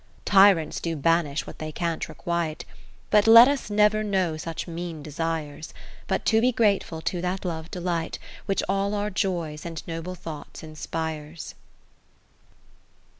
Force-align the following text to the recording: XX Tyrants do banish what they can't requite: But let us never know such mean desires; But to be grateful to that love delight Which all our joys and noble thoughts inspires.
XX 0.01 0.23
Tyrants 0.25 0.79
do 0.79 0.95
banish 0.95 1.45
what 1.45 1.59
they 1.59 1.71
can't 1.71 2.09
requite: 2.09 2.65
But 3.11 3.27
let 3.27 3.47
us 3.47 3.69
never 3.69 4.01
know 4.03 4.35
such 4.35 4.67
mean 4.67 5.03
desires; 5.03 5.75
But 6.07 6.25
to 6.25 6.41
be 6.41 6.51
grateful 6.51 7.01
to 7.01 7.21
that 7.21 7.45
love 7.45 7.69
delight 7.69 8.17
Which 8.47 8.63
all 8.67 8.95
our 8.95 9.11
joys 9.11 9.63
and 9.63 9.85
noble 9.87 10.15
thoughts 10.15 10.63
inspires. 10.63 11.53